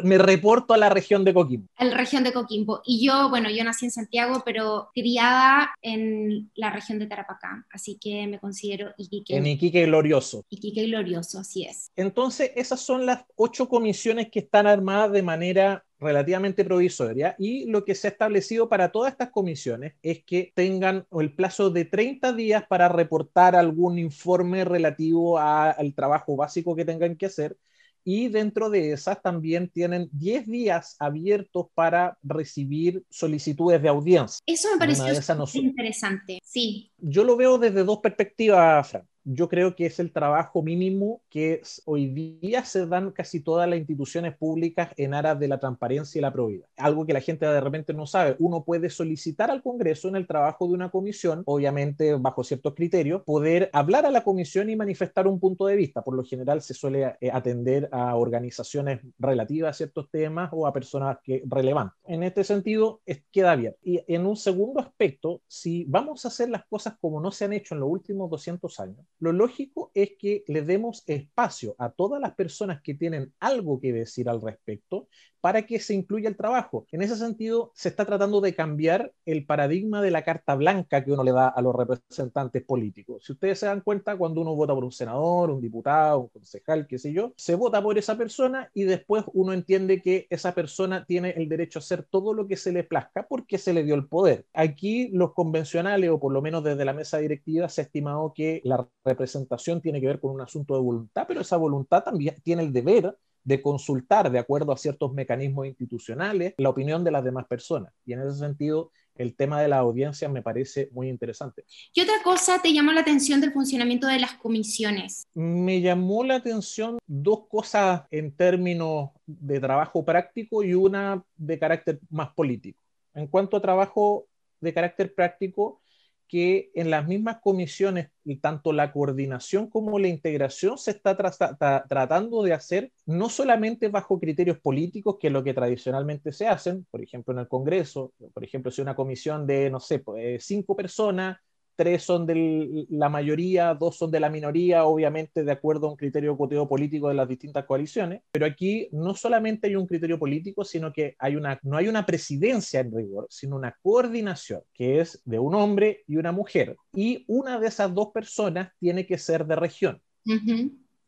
me 0.03 0.19
reporto 0.19 0.75
a 0.75 0.79
la 0.79 0.89
región 0.89 1.25
de 1.25 1.35
Coquimbo. 1.35 1.69
A 1.77 1.85
la 1.85 1.97
región 1.97 2.25
de 2.25 2.33
Coquimbo. 2.33 2.83
Y 2.85 3.07
yo, 3.07 3.29
bueno, 3.29 3.51
yo 3.51 3.65
nací 3.65 3.87
en 3.87 3.91
Santiago, 3.91 4.43
pero 4.45 4.91
criada 4.95 5.71
en 5.83 6.51
la 6.55 6.71
región 6.71 6.99
de 6.99 7.07
Tarapacá, 7.07 7.67
así 7.71 7.99
que 8.01 8.27
me 8.27 8.39
considero 8.39 8.93
Iquique. 8.97 9.37
En 9.37 9.47
Iquique 9.47 9.85
Glorioso. 9.87 10.45
Iquique 10.49 10.87
Glorioso, 10.87 11.39
así 11.39 11.65
es. 11.65 11.91
Entonces, 11.97 12.53
esas 12.57 12.81
son 12.81 13.07
las 13.07 13.25
ocho 13.37 13.69
comisiones 13.69 14.31
que 14.31 14.41
están 14.41 14.67
armadas 14.67 15.13
de 15.13 15.23
manera 15.23 15.85
relativamente 15.99 16.65
provisoria 16.65 17.35
y 17.39 17.67
lo 17.67 17.85
que 17.85 17.95
se 17.95 18.09
ha 18.09 18.11
establecido 18.11 18.69
para 18.69 18.91
todas 18.93 19.13
estas 19.13 19.31
comisiones 19.31 19.95
es 20.03 20.25
que 20.25 20.53
tengan 20.55 21.07
el 21.13 21.35
plazo 21.35 21.71
de 21.71 21.85
30 21.85 22.33
días 22.33 22.65
para 22.69 22.89
reportar 22.89 23.57
algún 23.57 23.99
informe 23.99 24.65
relativo 24.65 25.39
al 25.39 25.95
trabajo 25.95 26.37
básico 26.37 26.77
que 26.77 26.85
tengan 26.85 27.17
que 27.17 27.27
hacer 27.27 27.57
y 28.05 28.29
dentro 28.29 28.69
de 28.69 28.93
esas 28.93 29.23
también 29.23 29.71
tienen 29.71 30.11
10 30.13 30.47
días 30.47 30.97
abiertos 30.99 31.69
para 31.75 32.19
recibir 32.23 33.03
solicitudes 33.09 33.81
de 33.81 33.89
audiencia. 33.89 34.41
Eso 34.45 34.69
me 34.73 34.79
pareció 34.79 35.63
interesante, 35.63 36.39
sí. 36.45 36.93
Yo 36.99 37.25
lo 37.25 37.37
veo 37.37 37.57
desde 37.57 37.83
dos 37.83 38.01
perspectivas, 38.01 38.91
Fran 38.91 39.09
yo 39.25 39.49
creo 39.49 39.75
que 39.75 39.87
es 39.87 39.99
el 39.99 40.13
trabajo 40.13 40.63
mínimo 40.63 41.23
que 41.29 41.63
hoy 41.87 42.07
día 42.41 42.65
se 42.65 42.87
dan 42.87 43.11
casi 43.11 43.41
todas 43.41 43.69
las 43.69 43.79
instituciones 43.79 44.37
públicas 44.37 44.91
en 44.97 45.15
aras 45.15 45.39
de 45.41 45.49
la 45.49 45.59
transparencia 45.59 46.19
y 46.19 46.23
la 46.23 46.33
probidad. 46.33 46.67
Algo 46.77 47.07
que 47.07 47.13
la 47.13 47.21
gente 47.21 47.47
de 47.47 47.61
repente 47.61 47.95
no 47.95 48.07
sabe. 48.07 48.37
Uno 48.39 48.65
puede 48.65 48.91
solicitar 48.91 49.51
al 49.51 49.63
Congreso 49.63 50.09
en 50.09 50.17
el 50.17 50.27
trabajo 50.27 50.69
de 50.69 50.75
una 50.75 50.91
comisión, 50.91 51.43
obviamente 51.47 52.15
bajo 52.15 52.45
ciertos 52.45 52.75
criterios, 52.75 53.23
poder 53.25 53.71
hablar 53.73 54.07
a 54.07 54.11
la 54.11 54.23
comisión 54.23 54.69
y 54.71 54.77
manifestar 54.77 55.27
un 55.27 55.41
punto 55.41 55.67
de 55.67 55.77
vista. 55.77 56.03
Por 56.03 56.15
lo 56.15 56.25
general 56.25 56.61
se 56.63 56.75
suele 56.75 57.17
eh, 57.21 57.31
atender 57.33 57.89
a 57.93 58.17
organizaciones 58.17 59.01
relativas 59.19 59.71
a 59.71 59.73
ciertos 59.73 60.11
temas 60.11 60.51
o 60.53 60.67
a 60.67 60.73
personas 60.73 61.19
que 61.23 61.43
relevantes. 61.47 61.99
En 62.07 62.23
este 62.23 62.45
sentido, 62.45 63.01
queda 63.33 63.57
bien. 63.57 63.75
Y 63.83 64.03
en 64.07 64.27
un 64.27 64.37
segundo 64.37 64.81
aspecto, 64.81 65.41
si 65.47 65.85
vamos 65.85 66.25
a 66.25 66.29
hacer 66.29 66.51
las 66.51 66.65
cosas 66.67 66.97
como 67.01 67.21
no 67.21 67.31
se 67.31 67.45
han 67.45 67.53
hecho 67.53 67.75
en 67.75 67.81
los 67.81 67.91
últimos 67.91 68.31
200 68.31 68.81
años, 68.81 69.05
lo 69.25 69.33
lógico 69.33 69.91
es 69.95 70.13
que 70.19 70.45
le 70.47 70.63
demos 70.63 71.03
espacio 71.07 71.75
a 71.79 71.91
todas 71.91 72.21
las 72.21 72.35
personas 72.35 72.83
que 72.83 72.95
tienen 72.95 73.33
algo 73.41 73.81
que 73.81 73.93
decir 73.93 74.29
al 74.29 74.43
respecto 74.43 75.09
para 75.45 75.67
que 75.67 75.79
se 75.79 75.93
incluya 75.93 76.31
el 76.31 76.39
trabajo. 76.39 76.87
En 76.91 77.03
ese 77.03 77.17
sentido, 77.17 77.71
se 77.75 77.91
está 77.91 78.07
tratando 78.07 78.41
de 78.41 78.55
cambiar 78.55 79.13
el 79.27 79.45
paradigma 79.45 80.01
de 80.01 80.11
la 80.11 80.25
carta 80.25 80.55
blanca 80.55 81.05
que 81.05 81.13
uno 81.13 81.23
le 81.23 81.33
da 81.33 81.49
a 81.49 81.61
los 81.61 81.75
representantes 81.75 82.65
políticos. 82.65 83.25
Si 83.27 83.33
ustedes 83.33 83.59
se 83.59 83.67
dan 83.67 83.83
cuenta, 83.83 84.17
cuando 84.17 84.41
uno 84.41 84.55
vota 84.55 84.75
por 84.75 84.85
un 84.85 84.91
senador, 84.91 85.51
un 85.51 85.61
diputado, 85.61 86.21
un 86.21 86.29
concejal, 86.29 86.87
qué 86.87 86.99
sé 86.99 87.13
yo, 87.13 87.35
se 87.37 87.57
vota 87.57 87.83
por 87.83 87.99
esa 87.99 88.17
persona 88.17 88.71
y 88.73 88.85
después 88.85 89.25
uno 89.35 89.53
entiende 89.53 90.01
que 90.01 90.27
esa 90.31 90.55
persona 90.55 91.05
tiene 91.05 91.35
el 91.37 91.47
derecho 91.51 91.79
a 91.79 91.81
hacer 91.81 92.05
todo 92.05 92.33
lo 92.33 92.49
que 92.49 92.57
se 92.57 92.73
le 92.73 92.83
plazca 92.83 93.27
porque 93.29 93.59
se 93.59 93.75
le 93.75 93.85
dio 93.85 93.97
el 93.97 94.07
poder. 94.07 94.47
Aquí 94.55 95.11
los 95.13 95.35
convencionales, 95.35 96.09
o 96.09 96.19
por 96.19 96.33
lo 96.33 96.41
menos 96.41 96.65
desde 96.65 96.87
la 96.87 96.95
mesa 96.95 97.19
directiva, 97.19 97.69
se 97.69 97.83
ha 97.83 97.85
estimado 97.85 98.33
que 98.35 98.63
la 98.65 98.89
representación 99.15 99.81
tiene 99.81 100.01
que 100.01 100.07
ver 100.07 100.21
con 100.21 100.33
un 100.33 100.41
asunto 100.41 100.75
de 100.75 100.83
voluntad, 100.83 101.25
pero 101.27 101.41
esa 101.41 101.57
voluntad 101.57 102.03
también 102.05 102.37
tiene 102.43 102.63
el 102.63 102.73
deber 102.73 103.17
de 103.45 103.63
consultar, 103.63 104.31
de 104.31 104.39
acuerdo 104.39 104.73
a 104.73 104.77
ciertos 104.77 105.13
mecanismos 105.13 105.67
institucionales, 105.67 106.55
la 106.57 106.71
opinión 106.71 107.05
de 107.05 107.11
las 107.11 107.25
demás 107.25 107.47
personas. 107.47 107.93
Y 108.05 108.15
en 108.15 108.21
ese 108.21 108.39
sentido, 108.39 108.91
el 109.17 109.37
tema 109.37 109.61
de 109.61 109.69
la 109.69 109.79
audiencia 109.79 110.29
me 110.29 110.43
parece 110.43 110.89
muy 110.93 111.09
interesante. 111.09 111.65
¿Qué 111.93 112.03
otra 112.03 112.23
cosa 112.25 112.61
te 112.61 112.73
llamó 112.73 112.93
la 112.93 113.03
atención 113.03 113.41
del 113.41 113.53
funcionamiento 113.53 114.07
de 114.07 114.19
las 114.19 114.35
comisiones? 114.35 115.25
Me 115.35 115.81
llamó 115.81 116.25
la 116.25 116.37
atención 116.37 116.99
dos 117.07 117.47
cosas 117.49 118.03
en 118.11 118.35
términos 118.35 119.11
de 119.27 119.61
trabajo 119.61 120.05
práctico 120.05 120.65
y 120.65 120.75
una 120.75 121.23
de 121.37 121.59
carácter 121.59 122.01
más 122.11 122.31
político. 122.35 122.81
En 123.15 123.29
cuanto 123.29 123.57
a 123.57 123.63
trabajo 123.63 124.27
de 124.61 124.75
carácter 124.75 125.15
práctico, 125.15 125.81
que 126.29 126.71
en 126.75 126.91
las 126.91 127.07
mismas 127.07 127.39
comisiones, 127.43 128.09
tanto 128.41 128.73
la 128.73 128.93
coordinación 128.93 129.69
como 129.69 129.99
la 129.99 130.09
integración 130.09 130.79
se 130.79 130.93
está 130.93 131.17
tratando 131.17 132.43
de 132.43 132.53
hacer 132.53 132.93
no 133.07 133.29
solamente 133.29 133.89
bajo 133.89 134.19
criterios 134.19 134.59
políticos, 134.59 135.17
que 135.21 135.29
es 135.29 135.33
lo 135.33 135.45
que 135.45 135.55
tradicionalmente 135.55 136.33
se 136.33 136.47
hacen, 136.47 136.87
por 136.91 137.03
ejemplo 137.03 137.35
en 137.35 137.41
el 137.41 137.49
Congreso, 137.49 138.13
por 138.33 138.45
ejemplo 138.45 138.71
si 138.71 138.83
una 138.83 138.97
comisión 138.97 139.47
de, 139.47 139.71
no 139.71 139.81
sé, 139.81 139.99
pues, 140.01 140.25
eh, 140.25 140.39
cinco 140.41 140.75
personas 140.77 141.39
tres 141.77 142.03
son 142.03 142.27
de 142.27 142.87
la 142.91 143.09
mayoría, 143.09 143.75
dos 143.75 143.97
son 143.97 144.11
de 144.11 144.21
la 144.21 144.31
minoría, 144.31 144.85
obviamente 144.85 145.45
de 145.45 145.53
acuerdo 145.53 145.87
a 145.87 145.91
un 145.91 145.97
criterio 145.97 146.37
coteo 146.37 146.69
político 146.69 147.09
de 147.09 147.15
las 147.15 147.29
distintas 147.29 147.65
coaliciones. 147.65 148.23
Pero 148.33 148.47
aquí 148.47 148.89
no 148.93 149.15
solamente 149.15 149.67
hay 149.67 149.77
un 149.77 149.87
criterio 149.87 150.19
político, 150.19 150.65
sino 150.65 150.93
que 150.93 151.17
hay 151.19 151.37
una, 151.37 151.59
no 151.63 151.77
hay 151.77 151.89
una 151.89 152.07
presidencia 152.07 152.81
en 152.81 152.95
rigor, 152.95 153.27
sino 153.31 153.57
una 153.57 153.77
coordinación 153.83 154.61
que 154.73 155.01
es 155.01 155.21
de 155.25 155.39
un 155.39 155.55
hombre 155.55 156.03
y 156.07 156.17
una 156.17 156.33
mujer. 156.33 156.77
Y 156.93 157.25
una 157.29 157.59
de 157.59 157.69
esas 157.69 157.93
dos 157.95 158.09
personas 158.13 158.73
tiene 158.79 159.07
que 159.07 159.19
ser 159.19 159.47
de 159.47 159.57
región. 159.57 160.01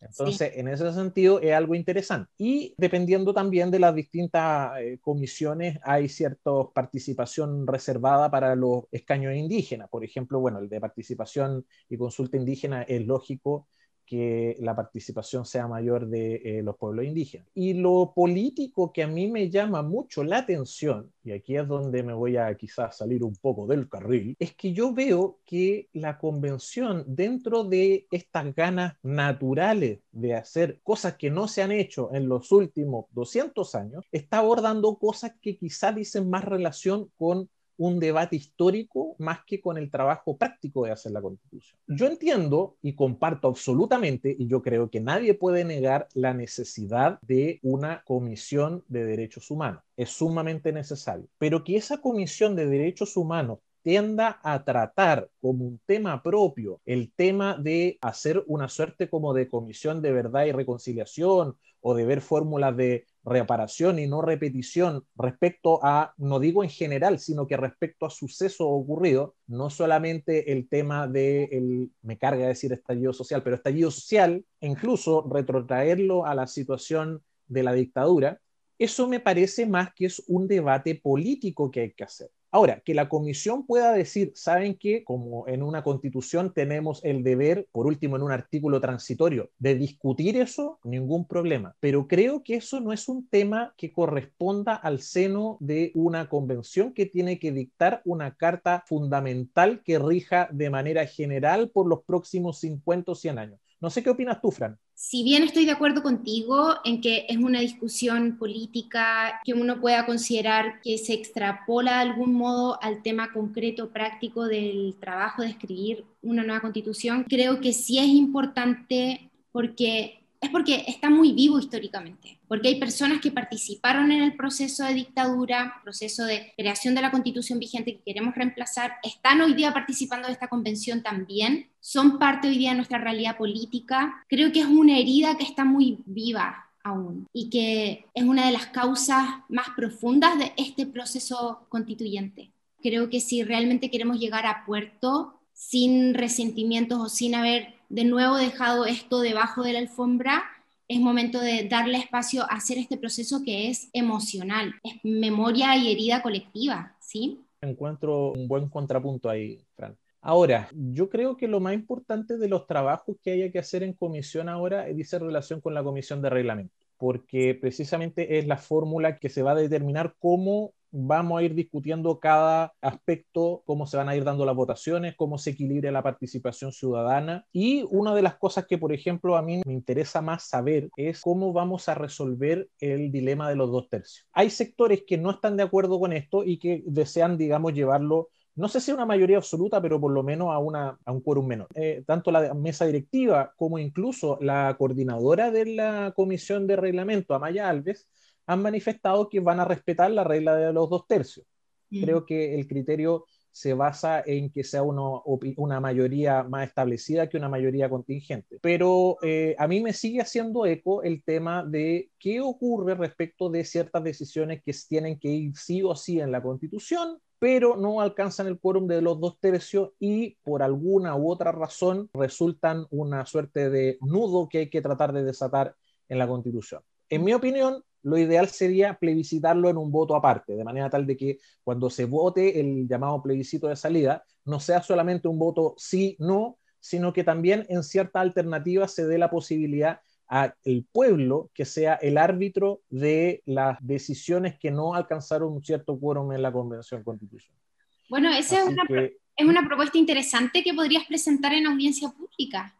Entonces, 0.00 0.52
en 0.56 0.68
ese 0.68 0.92
sentido, 0.92 1.40
es 1.40 1.52
algo 1.52 1.74
interesante. 1.74 2.30
Y 2.38 2.74
dependiendo 2.76 3.32
también 3.32 3.70
de 3.70 3.78
las 3.78 3.94
distintas 3.94 4.78
eh, 4.78 4.98
comisiones, 5.00 5.78
hay 5.82 6.08
cierta 6.08 6.50
participación 6.74 7.66
reservada 7.66 8.30
para 8.30 8.54
los 8.54 8.84
escaños 8.92 9.34
indígenas. 9.34 9.88
Por 9.88 10.04
ejemplo, 10.04 10.38
bueno, 10.40 10.58
el 10.58 10.68
de 10.68 10.80
participación 10.80 11.66
y 11.88 11.96
consulta 11.96 12.36
indígena 12.36 12.82
es 12.82 13.06
lógico 13.06 13.68
que 14.06 14.56
la 14.60 14.74
participación 14.74 15.44
sea 15.44 15.66
mayor 15.66 16.06
de 16.08 16.36
eh, 16.36 16.62
los 16.62 16.76
pueblos 16.76 17.04
indígenas. 17.04 17.48
Y 17.54 17.74
lo 17.74 18.12
político 18.14 18.92
que 18.92 19.02
a 19.02 19.08
mí 19.08 19.28
me 19.28 19.50
llama 19.50 19.82
mucho 19.82 20.22
la 20.24 20.38
atención, 20.38 21.12
y 21.24 21.32
aquí 21.32 21.56
es 21.56 21.66
donde 21.66 22.02
me 22.02 22.12
voy 22.12 22.36
a 22.36 22.54
quizás 22.56 22.96
salir 22.96 23.24
un 23.24 23.34
poco 23.34 23.66
del 23.66 23.88
carril, 23.88 24.36
es 24.38 24.54
que 24.54 24.72
yo 24.72 24.94
veo 24.94 25.40
que 25.44 25.88
la 25.92 26.18
convención 26.18 27.04
dentro 27.06 27.64
de 27.64 28.06
estas 28.10 28.54
ganas 28.54 28.94
naturales 29.02 30.00
de 30.12 30.34
hacer 30.34 30.80
cosas 30.82 31.16
que 31.16 31.30
no 31.30 31.48
se 31.48 31.62
han 31.62 31.72
hecho 31.72 32.14
en 32.14 32.28
los 32.28 32.52
últimos 32.52 33.06
200 33.10 33.74
años, 33.74 34.04
está 34.12 34.38
abordando 34.38 34.96
cosas 34.96 35.32
que 35.42 35.56
quizás 35.56 35.94
dicen 35.94 36.30
más 36.30 36.44
relación 36.44 37.10
con 37.16 37.48
un 37.78 38.00
debate 38.00 38.36
histórico 38.36 39.16
más 39.18 39.40
que 39.46 39.60
con 39.60 39.76
el 39.78 39.90
trabajo 39.90 40.36
práctico 40.36 40.84
de 40.84 40.92
hacer 40.92 41.12
la 41.12 41.22
constitución. 41.22 41.78
Yo 41.86 42.06
entiendo 42.06 42.76
y 42.82 42.94
comparto 42.94 43.48
absolutamente, 43.48 44.34
y 44.38 44.46
yo 44.46 44.62
creo 44.62 44.90
que 44.90 45.00
nadie 45.00 45.34
puede 45.34 45.64
negar 45.64 46.08
la 46.14 46.34
necesidad 46.34 47.18
de 47.22 47.60
una 47.62 48.02
comisión 48.04 48.84
de 48.88 49.04
derechos 49.04 49.50
humanos. 49.50 49.82
Es 49.96 50.10
sumamente 50.10 50.72
necesario. 50.72 51.26
Pero 51.38 51.64
que 51.64 51.76
esa 51.76 52.00
comisión 52.00 52.56
de 52.56 52.66
derechos 52.66 53.16
humanos 53.16 53.58
tienda 53.86 54.40
a 54.42 54.64
tratar 54.64 55.30
como 55.40 55.64
un 55.64 55.78
tema 55.86 56.20
propio 56.20 56.80
el 56.86 57.12
tema 57.12 57.56
de 57.56 57.98
hacer 58.00 58.42
una 58.48 58.68
suerte 58.68 59.08
como 59.08 59.32
de 59.32 59.48
comisión 59.48 60.02
de 60.02 60.10
verdad 60.10 60.44
y 60.46 60.50
reconciliación 60.50 61.56
o 61.80 61.94
de 61.94 62.04
ver 62.04 62.20
fórmulas 62.20 62.76
de 62.76 63.06
reparación 63.26 63.98
y 63.98 64.06
no 64.06 64.22
repetición 64.22 65.04
respecto 65.16 65.80
a, 65.82 66.14
no 66.16 66.38
digo 66.38 66.62
en 66.62 66.70
general, 66.70 67.18
sino 67.18 67.46
que 67.46 67.56
respecto 67.56 68.06
a 68.06 68.10
sucesos 68.10 68.66
ocurridos, 68.70 69.32
no 69.48 69.68
solamente 69.68 70.52
el 70.52 70.68
tema 70.68 71.08
de, 71.08 71.44
el, 71.50 71.90
me 72.02 72.18
carga 72.18 72.46
decir 72.46 72.72
estallido 72.72 73.12
social, 73.12 73.42
pero 73.42 73.56
estallido 73.56 73.90
social, 73.90 74.44
incluso 74.60 75.28
retrotraerlo 75.28 76.24
a 76.24 76.34
la 76.36 76.46
situación 76.46 77.22
de 77.48 77.64
la 77.64 77.72
dictadura, 77.72 78.40
eso 78.78 79.08
me 79.08 79.20
parece 79.20 79.66
más 79.66 79.92
que 79.94 80.06
es 80.06 80.22
un 80.28 80.46
debate 80.46 80.94
político 80.94 81.70
que 81.70 81.80
hay 81.80 81.92
que 81.92 82.04
hacer. 82.04 82.30
Ahora, 82.56 82.80
que 82.80 82.94
la 82.94 83.10
comisión 83.10 83.66
pueda 83.66 83.92
decir, 83.92 84.32
¿saben 84.34 84.78
qué? 84.78 85.04
Como 85.04 85.46
en 85.46 85.62
una 85.62 85.82
constitución 85.82 86.54
tenemos 86.54 87.04
el 87.04 87.22
deber, 87.22 87.68
por 87.70 87.86
último 87.86 88.16
en 88.16 88.22
un 88.22 88.32
artículo 88.32 88.80
transitorio, 88.80 89.50
de 89.58 89.74
discutir 89.74 90.38
eso, 90.38 90.78
ningún 90.82 91.28
problema. 91.28 91.76
Pero 91.80 92.08
creo 92.08 92.42
que 92.42 92.54
eso 92.54 92.80
no 92.80 92.94
es 92.94 93.10
un 93.10 93.28
tema 93.28 93.74
que 93.76 93.92
corresponda 93.92 94.74
al 94.74 95.02
seno 95.02 95.58
de 95.60 95.92
una 95.94 96.30
convención 96.30 96.94
que 96.94 97.04
tiene 97.04 97.38
que 97.38 97.52
dictar 97.52 98.00
una 98.06 98.34
carta 98.34 98.82
fundamental 98.86 99.82
que 99.84 99.98
rija 99.98 100.48
de 100.50 100.70
manera 100.70 101.04
general 101.04 101.68
por 101.68 101.86
los 101.86 102.04
próximos 102.04 102.58
50 102.60 103.12
o 103.12 103.14
100 103.14 103.38
años. 103.38 103.60
No 103.82 103.90
sé 103.90 104.02
qué 104.02 104.08
opinas 104.08 104.40
tú, 104.40 104.50
Fran 104.50 104.78
si 104.96 105.22
bien 105.22 105.42
estoy 105.42 105.66
de 105.66 105.72
acuerdo 105.72 106.02
contigo 106.02 106.76
en 106.82 107.02
que 107.02 107.26
es 107.28 107.36
una 107.36 107.60
discusión 107.60 108.38
política 108.38 109.42
que 109.44 109.52
uno 109.52 109.78
pueda 109.78 110.06
considerar 110.06 110.80
que 110.80 110.96
se 110.96 111.12
extrapola 111.12 111.96
de 111.96 112.10
algún 112.10 112.32
modo 112.32 112.82
al 112.82 113.02
tema 113.02 113.30
concreto, 113.30 113.92
práctico 113.92 114.46
del 114.46 114.96
trabajo 114.98 115.42
de 115.42 115.50
escribir 115.50 116.06
una 116.22 116.44
nueva 116.44 116.62
constitución, 116.62 117.26
creo 117.28 117.60
que 117.60 117.74
sí 117.74 117.98
es 117.98 118.06
importante 118.06 119.30
porque 119.52 120.25
es 120.40 120.50
porque 120.50 120.84
está 120.86 121.10
muy 121.10 121.32
vivo 121.32 121.58
históricamente, 121.58 122.38
porque 122.48 122.68
hay 122.68 122.80
personas 122.80 123.20
que 123.20 123.30
participaron 123.30 124.12
en 124.12 124.22
el 124.22 124.36
proceso 124.36 124.84
de 124.84 124.94
dictadura, 124.94 125.80
proceso 125.82 126.24
de 126.24 126.52
creación 126.56 126.94
de 126.94 127.02
la 127.02 127.10
constitución 127.10 127.58
vigente 127.58 127.96
que 127.96 128.02
queremos 128.02 128.34
reemplazar, 128.34 128.94
están 129.02 129.40
hoy 129.40 129.54
día 129.54 129.72
participando 129.72 130.26
de 130.26 130.34
esta 130.34 130.48
convención 130.48 131.02
también, 131.02 131.68
son 131.80 132.18
parte 132.18 132.48
hoy 132.48 132.58
día 132.58 132.70
de 132.70 132.76
nuestra 132.76 132.98
realidad 132.98 133.36
política. 133.36 134.24
Creo 134.28 134.52
que 134.52 134.60
es 134.60 134.66
una 134.66 134.98
herida 134.98 135.36
que 135.36 135.44
está 135.44 135.64
muy 135.64 135.98
viva 136.04 136.66
aún 136.82 137.26
y 137.32 137.50
que 137.50 138.06
es 138.14 138.24
una 138.24 138.46
de 138.46 138.52
las 138.52 138.66
causas 138.66 139.24
más 139.48 139.68
profundas 139.76 140.38
de 140.38 140.52
este 140.56 140.86
proceso 140.86 141.66
constituyente. 141.68 142.50
Creo 142.82 143.10
que 143.10 143.20
si 143.20 143.42
realmente 143.42 143.90
queremos 143.90 144.18
llegar 144.18 144.46
a 144.46 144.64
puerto 144.64 145.40
sin 145.52 146.14
resentimientos 146.14 147.00
o 147.00 147.08
sin 147.08 147.34
haber 147.34 147.75
de 147.88 148.04
nuevo 148.04 148.36
dejado 148.36 148.86
esto 148.86 149.20
debajo 149.20 149.62
de 149.62 149.72
la 149.72 149.78
alfombra, 149.78 150.44
es 150.88 151.00
momento 151.00 151.40
de 151.40 151.68
darle 151.68 151.98
espacio 151.98 152.42
a 152.42 152.56
hacer 152.56 152.78
este 152.78 152.96
proceso 152.96 153.42
que 153.44 153.68
es 153.68 153.88
emocional, 153.92 154.74
es 154.84 154.94
memoria 155.02 155.76
y 155.76 155.90
herida 155.90 156.22
colectiva, 156.22 156.96
¿sí? 157.00 157.40
Encuentro 157.60 158.32
un 158.32 158.46
buen 158.46 158.68
contrapunto 158.68 159.28
ahí, 159.28 159.64
Fran. 159.74 159.96
Ahora, 160.20 160.68
yo 160.72 161.08
creo 161.08 161.36
que 161.36 161.48
lo 161.48 161.60
más 161.60 161.74
importante 161.74 162.36
de 162.36 162.48
los 162.48 162.66
trabajos 162.66 163.16
que 163.22 163.32
haya 163.32 163.52
que 163.52 163.58
hacer 163.58 163.82
en 163.82 163.92
comisión 163.92 164.48
ahora 164.48 164.86
dice 164.86 165.18
relación 165.18 165.60
con 165.60 165.74
la 165.74 165.84
comisión 165.84 166.20
de 166.20 166.30
reglamento, 166.30 166.74
porque 166.96 167.54
precisamente 167.54 168.38
es 168.38 168.46
la 168.46 168.56
fórmula 168.56 169.18
que 169.18 169.28
se 169.28 169.42
va 169.42 169.52
a 169.52 169.56
determinar 169.56 170.14
cómo 170.18 170.72
vamos 170.90 171.38
a 171.38 171.42
ir 171.42 171.54
discutiendo 171.54 172.18
cada 172.18 172.72
aspecto, 172.80 173.62
cómo 173.66 173.86
se 173.86 173.96
van 173.96 174.08
a 174.08 174.16
ir 174.16 174.24
dando 174.24 174.44
las 174.44 174.54
votaciones, 174.54 175.14
cómo 175.16 175.38
se 175.38 175.50
equilibra 175.50 175.90
la 175.90 176.02
participación 176.02 176.72
ciudadana. 176.72 177.46
Y 177.52 177.84
una 177.90 178.14
de 178.14 178.22
las 178.22 178.36
cosas 178.36 178.66
que, 178.66 178.78
por 178.78 178.92
ejemplo, 178.92 179.36
a 179.36 179.42
mí 179.42 179.60
me 179.64 179.72
interesa 179.72 180.20
más 180.22 180.48
saber 180.48 180.88
es 180.96 181.20
cómo 181.20 181.52
vamos 181.52 181.88
a 181.88 181.94
resolver 181.94 182.68
el 182.78 183.10
dilema 183.10 183.48
de 183.48 183.56
los 183.56 183.70
dos 183.70 183.88
tercios. 183.88 184.26
Hay 184.32 184.50
sectores 184.50 185.04
que 185.06 185.18
no 185.18 185.30
están 185.30 185.56
de 185.56 185.62
acuerdo 185.62 185.98
con 185.98 186.12
esto 186.12 186.44
y 186.44 186.58
que 186.58 186.82
desean, 186.86 187.38
digamos, 187.38 187.74
llevarlo 187.74 188.28
no 188.56 188.68
sé 188.68 188.80
si 188.80 188.90
una 188.90 189.04
mayoría 189.04 189.36
absoluta, 189.36 189.82
pero 189.82 190.00
por 190.00 190.10
lo 190.10 190.22
menos 190.22 190.48
a, 190.50 190.58
una, 190.58 190.98
a 191.04 191.12
un 191.12 191.20
quórum 191.20 191.46
menor. 191.46 191.68
Eh, 191.74 192.02
tanto 192.06 192.30
la 192.30 192.54
mesa 192.54 192.86
directiva 192.86 193.52
como 193.54 193.78
incluso 193.78 194.38
la 194.40 194.74
coordinadora 194.78 195.50
de 195.50 195.66
la 195.66 196.14
comisión 196.16 196.66
de 196.66 196.76
reglamento, 196.76 197.34
Amaya 197.34 197.68
Alves, 197.68 198.08
han 198.46 198.62
manifestado 198.62 199.28
que 199.28 199.40
van 199.40 199.60
a 199.60 199.64
respetar 199.64 200.10
la 200.10 200.24
regla 200.24 200.56
de 200.56 200.72
los 200.72 200.88
dos 200.88 201.06
tercios. 201.06 201.46
Mm. 201.90 202.02
Creo 202.02 202.26
que 202.26 202.54
el 202.54 202.66
criterio 202.66 203.26
se 203.56 203.72
basa 203.72 204.22
en 204.26 204.50
que 204.50 204.64
sea 204.64 204.82
una 204.82 205.80
mayoría 205.80 206.42
más 206.42 206.68
establecida 206.68 207.26
que 207.26 207.38
una 207.38 207.48
mayoría 207.48 207.88
contingente. 207.88 208.58
Pero 208.60 209.16
eh, 209.22 209.56
a 209.58 209.66
mí 209.66 209.80
me 209.80 209.94
sigue 209.94 210.20
haciendo 210.20 210.66
eco 210.66 211.02
el 211.02 211.24
tema 211.24 211.64
de 211.64 212.10
qué 212.18 212.42
ocurre 212.42 212.94
respecto 212.96 213.48
de 213.48 213.64
ciertas 213.64 214.04
decisiones 214.04 214.62
que 214.62 214.74
tienen 214.86 215.18
que 215.18 215.28
ir 215.28 215.56
sí 215.56 215.82
o 215.82 215.96
sí 215.96 216.20
en 216.20 216.32
la 216.32 216.42
Constitución, 216.42 217.18
pero 217.38 217.78
no 217.78 218.02
alcanzan 218.02 218.46
el 218.46 218.60
quórum 218.60 218.86
de 218.86 219.00
los 219.00 219.18
dos 219.20 219.40
tercios 219.40 219.92
y 219.98 220.36
por 220.42 220.62
alguna 220.62 221.16
u 221.16 221.30
otra 221.30 221.50
razón 221.50 222.10
resultan 222.12 222.86
una 222.90 223.24
suerte 223.24 223.70
de 223.70 223.96
nudo 224.02 224.50
que 224.50 224.58
hay 224.58 224.68
que 224.68 224.82
tratar 224.82 225.14
de 225.14 225.24
desatar 225.24 225.74
en 226.10 226.18
la 226.18 226.28
Constitución. 226.28 226.82
En 227.08 227.24
mi 227.24 227.32
opinión, 227.32 227.82
lo 228.06 228.16
ideal 228.16 228.48
sería 228.48 228.94
plebiscitarlo 228.94 229.68
en 229.68 229.76
un 229.76 229.90
voto 229.90 230.14
aparte, 230.14 230.54
de 230.54 230.62
manera 230.62 230.88
tal 230.88 231.06
de 231.06 231.16
que 231.16 231.38
cuando 231.64 231.90
se 231.90 232.04
vote 232.04 232.60
el 232.60 232.86
llamado 232.86 233.20
plebiscito 233.20 233.66
de 233.66 233.74
salida, 233.74 234.22
no 234.44 234.60
sea 234.60 234.80
solamente 234.80 235.26
un 235.26 235.40
voto 235.40 235.74
sí, 235.76 236.16
no, 236.20 236.56
sino 236.78 237.12
que 237.12 237.24
también 237.24 237.66
en 237.68 237.82
cierta 237.82 238.20
alternativa 238.20 238.86
se 238.86 239.08
dé 239.08 239.18
la 239.18 239.28
posibilidad 239.28 239.98
al 240.28 240.54
pueblo 240.92 241.50
que 241.52 241.64
sea 241.64 241.94
el 241.94 242.16
árbitro 242.16 242.80
de 242.90 243.42
las 243.44 243.76
decisiones 243.80 244.56
que 244.56 244.70
no 244.70 244.94
alcanzaron 244.94 245.52
un 245.52 245.64
cierto 245.64 245.98
quórum 245.98 246.32
en 246.32 246.42
la 246.42 246.52
Convención 246.52 247.02
Constitucional. 247.02 247.60
Bueno, 248.08 248.30
esa 248.32 248.60
es 248.60 248.68
una, 248.68 248.84
es 248.88 249.46
una 249.46 249.66
propuesta 249.66 249.98
interesante 249.98 250.62
que 250.62 250.74
podrías 250.74 251.04
presentar 251.06 251.52
en 251.54 251.66
audiencia 251.66 252.08
pública. 252.10 252.72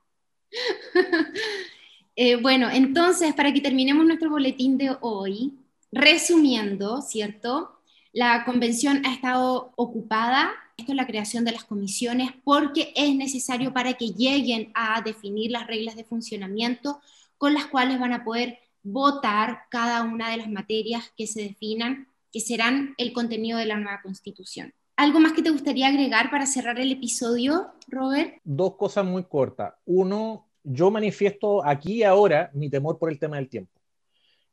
Eh, 2.17 2.37
bueno, 2.37 2.71
entonces, 2.71 3.35
para 3.35 3.53
que 3.53 3.61
terminemos 3.61 4.07
nuestro 4.07 4.31
boletín 4.31 4.79
de 4.79 4.97
hoy, 5.03 5.53
resumiendo, 5.93 7.03
¿cierto? 7.03 7.79
La 8.13 8.47
convención 8.47 9.05
ha 9.05 9.13
estado 9.13 9.75
ocupada, 9.77 10.51
esto 10.79 10.93
es 10.93 10.97
la 10.97 11.07
creación 11.07 11.45
de 11.45 11.53
las 11.53 11.65
comisiones, 11.65 12.31
porque 12.43 12.93
es 12.97 13.15
necesario 13.15 13.75
para 13.75 13.93
que 13.95 14.13
lleguen 14.13 14.73
a 14.75 15.03
definir 15.03 15.51
las 15.51 15.67
reglas 15.67 15.95
de 15.95 16.05
funcionamiento 16.05 17.01
con 17.37 17.53
las 17.53 17.67
cuales 17.67 18.01
van 18.01 18.15
a 18.15 18.25
poder 18.25 18.61
votar 18.83 19.65
cada 19.69 20.03
una 20.03 20.31
de 20.31 20.39
las 20.39 20.49
materias 20.49 21.13
que 21.19 21.27
se 21.27 21.43
definan, 21.43 22.09
que 22.33 22.41
serán 22.41 22.95
el 22.97 23.13
contenido 23.13 23.59
de 23.59 23.67
la 23.67 23.77
nueva 23.77 24.01
constitución. 24.01 24.73
¿Algo 24.97 25.21
más 25.21 25.33
que 25.33 25.43
te 25.43 25.51
gustaría 25.51 25.89
agregar 25.89 26.31
para 26.31 26.47
cerrar 26.47 26.79
el 26.81 26.93
episodio, 26.93 27.67
Robert? 27.89 28.41
Dos 28.45 28.77
cosas 28.77 29.05
muy 29.05 29.25
cortas. 29.25 29.75
Uno, 29.85 30.47
yo 30.67 30.91
manifiesto 30.91 31.65
aquí 31.65 31.99
y 31.99 32.03
ahora 32.03 32.51
mi 32.53 32.69
temor 32.69 32.99
por 32.99 33.11
el 33.11 33.19
tema 33.19 33.37
del 33.37 33.49
tiempo. 33.49 33.77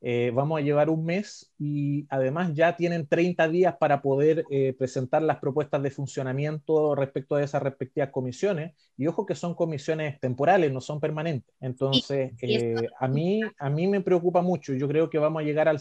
Eh, 0.06 0.32
vamos 0.36 0.60
a 0.60 0.62
llevar 0.62 0.90
un 0.90 1.06
mes 1.06 1.54
y 1.58 2.06
además 2.10 2.54
ya 2.54 2.76
tienen 2.76 3.08
30 3.08 3.48
días 3.48 3.78
para 3.80 4.02
poder 4.02 4.44
eh, 4.52 4.74
presentar 4.78 5.22
las 5.22 5.40
propuestas 5.40 5.82
de 5.82 5.92
funcionamiento 5.92 6.94
respecto 6.94 7.38
de 7.38 7.46
esas 7.46 7.64
respectivas 7.64 8.10
comisiones. 8.10 8.76
Y 8.98 9.08
ojo 9.08 9.26
que 9.26 9.34
son 9.34 9.56
comisiones 9.56 10.20
temporales, 10.20 10.74
no 10.74 10.82
son 10.82 11.00
permanentes. 11.00 11.56
Entonces, 11.62 12.34
eh, 12.42 12.76
a, 13.00 13.08
mí, 13.08 13.40
a 13.58 13.70
mí 13.70 13.88
me 13.88 14.02
preocupa 14.02 14.42
mucho. 14.42 14.74
Yo 14.74 14.90
creo 14.90 15.10
que 15.10 15.20
vamos 15.20 15.42
a 15.42 15.46
llegar 15.46 15.70
al, 15.70 15.80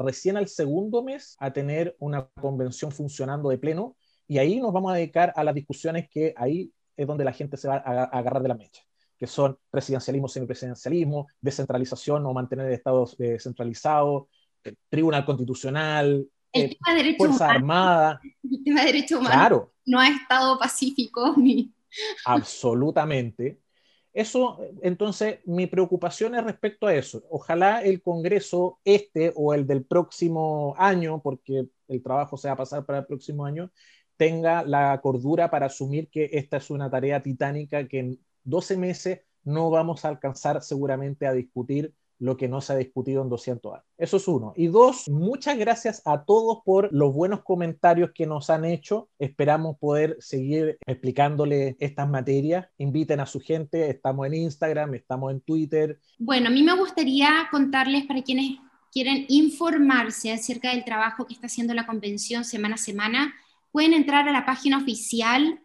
recién 0.00 0.36
al 0.36 0.48
segundo 0.48 1.02
mes 1.02 1.34
a 1.40 1.50
tener 1.50 1.96
una 1.98 2.28
convención 2.38 2.92
funcionando 2.92 3.48
de 3.48 3.56
pleno 3.56 3.96
y 4.28 4.36
ahí 4.36 4.60
nos 4.60 4.74
vamos 4.74 4.92
a 4.92 4.96
dedicar 4.96 5.32
a 5.34 5.42
las 5.42 5.54
discusiones 5.54 6.10
que 6.10 6.34
ahí 6.36 6.70
es 6.94 7.06
donde 7.06 7.24
la 7.24 7.32
gente 7.32 7.56
se 7.56 7.68
va 7.68 7.76
a 7.76 8.04
agarrar 8.04 8.42
de 8.42 8.48
la 8.48 8.54
mecha 8.54 8.85
que 9.18 9.26
son 9.26 9.58
presidencialismo, 9.70 10.28
semipresidencialismo, 10.28 11.26
descentralización 11.40 12.26
o 12.26 12.34
mantener 12.34 12.66
el 12.66 12.74
Estado 12.74 13.08
eh, 13.18 14.74
tribunal 14.88 15.24
constitucional, 15.24 16.26
eh, 16.52 16.76
Fuerza 17.16 17.50
Armada. 17.50 18.20
El 18.42 18.64
tema 18.64 18.80
de 18.80 18.86
derechos 18.86 19.20
humanos 19.20 19.36
claro. 19.36 19.72
no 19.84 20.00
ha 20.00 20.08
estado 20.08 20.58
pacífico 20.58 21.34
ni... 21.36 21.72
Absolutamente. 22.24 23.60
Eso, 24.12 24.58
entonces, 24.82 25.40
mi 25.44 25.66
preocupación 25.66 26.34
es 26.34 26.44
respecto 26.44 26.86
a 26.86 26.94
eso. 26.94 27.22
Ojalá 27.28 27.82
el 27.82 28.00
Congreso, 28.00 28.80
este 28.82 29.32
o 29.36 29.52
el 29.52 29.66
del 29.66 29.84
próximo 29.84 30.74
año, 30.78 31.20
porque 31.22 31.66
el 31.88 32.02
trabajo 32.02 32.38
se 32.38 32.48
va 32.48 32.54
a 32.54 32.56
pasar 32.56 32.86
para 32.86 33.00
el 33.00 33.06
próximo 33.06 33.44
año, 33.44 33.70
tenga 34.16 34.64
la 34.64 34.98
cordura 35.02 35.50
para 35.50 35.66
asumir 35.66 36.08
que 36.08 36.30
esta 36.32 36.56
es 36.56 36.70
una 36.70 36.90
tarea 36.90 37.22
titánica 37.22 37.86
que 37.86 38.16
12 38.46 38.76
meses 38.76 39.20
no 39.44 39.70
vamos 39.70 40.04
a 40.04 40.08
alcanzar 40.08 40.62
seguramente 40.62 41.26
a 41.26 41.32
discutir 41.32 41.94
lo 42.18 42.36
que 42.36 42.48
no 42.48 42.60
se 42.60 42.72
ha 42.72 42.76
discutido 42.76 43.22
en 43.22 43.28
200 43.28 43.74
años. 43.74 43.84
Eso 43.98 44.16
es 44.16 44.26
uno. 44.26 44.54
Y 44.56 44.68
dos, 44.68 45.08
muchas 45.08 45.58
gracias 45.58 46.02
a 46.06 46.24
todos 46.24 46.60
por 46.64 46.88
los 46.92 47.12
buenos 47.12 47.42
comentarios 47.42 48.10
que 48.14 48.26
nos 48.26 48.48
han 48.48 48.64
hecho. 48.64 49.10
Esperamos 49.18 49.76
poder 49.78 50.16
seguir 50.18 50.78
explicándole 50.86 51.76
estas 51.78 52.08
materias. 52.08 52.68
Inviten 52.78 53.20
a 53.20 53.26
su 53.26 53.40
gente. 53.40 53.90
Estamos 53.90 54.26
en 54.26 54.34
Instagram, 54.34 54.94
estamos 54.94 55.30
en 55.30 55.40
Twitter. 55.42 56.00
Bueno, 56.18 56.48
a 56.48 56.50
mí 56.50 56.62
me 56.62 56.74
gustaría 56.74 57.48
contarles 57.50 58.06
para 58.06 58.22
quienes 58.22 58.58
quieren 58.90 59.26
informarse 59.28 60.32
acerca 60.32 60.70
del 60.70 60.84
trabajo 60.84 61.26
que 61.26 61.34
está 61.34 61.48
haciendo 61.48 61.74
la 61.74 61.86
convención 61.86 62.44
semana 62.44 62.76
a 62.76 62.78
semana, 62.78 63.34
pueden 63.70 63.92
entrar 63.92 64.26
a 64.26 64.32
la 64.32 64.46
página 64.46 64.78
oficial 64.78 65.60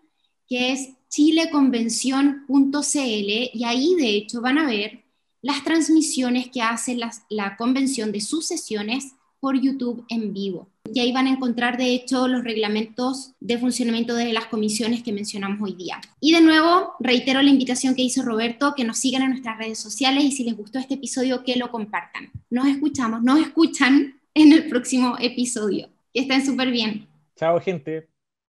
que 0.47 0.71
es 0.71 0.89
chileconvención.cl 1.09 3.49
y 3.53 3.63
ahí 3.65 3.95
de 3.95 4.15
hecho 4.15 4.41
van 4.41 4.57
a 4.57 4.65
ver 4.65 5.01
las 5.41 5.63
transmisiones 5.63 6.49
que 6.49 6.61
hace 6.61 6.97
la, 7.29 7.57
convención 7.57 8.11
de 8.11 8.21
sus 8.21 8.47
sesiones 8.47 9.13
por 9.39 9.59
YouTube 9.59 10.05
en 10.09 10.33
vivo. 10.33 10.69
Y 10.93 10.99
ahí 10.99 11.11
van 11.11 11.25
a 11.25 11.31
encontrar 11.31 11.77
de 11.77 11.93
hecho 11.93 12.27
los 12.27 12.43
reglamentos 12.43 13.33
de 13.39 13.57
funcionamiento 13.57 14.13
de 14.13 14.33
las 14.33 14.45
comisiones 14.45 15.01
que 15.01 15.11
mencionamos 15.11 15.59
hoy 15.61 15.73
día. 15.73 15.99
Y 16.19 16.31
de 16.31 16.41
nuevo, 16.41 16.93
reitero 16.99 17.41
la 17.41 17.49
invitación 17.49 17.95
que 17.95 18.03
hizo 18.03 18.21
Roberto, 18.21 18.73
que 18.75 18.83
nos 18.83 18.99
sigan 18.99 19.23
en 19.23 19.31
nuestras 19.31 19.57
redes 19.57 19.79
sociales 19.79 20.23
y 20.23 20.31
si 20.31 20.43
les 20.43 20.55
gustó 20.55 20.77
este 20.77 20.93
episodio, 20.93 21.43
que 21.43 21.55
lo 21.55 21.71
compartan. 21.71 22.31
Nos 22.49 22.67
escuchamos, 22.67 23.23
nos 23.23 23.39
escuchan 23.39 24.21
en 24.33 24.53
el 24.53 24.67
próximo 24.67 25.15
episodio. 25.19 25.89
Que 26.13 26.21
estén 26.21 26.45
súper 26.45 26.69
bien. 26.69 27.07
Chao, 27.35 27.59
gente. 27.59 28.10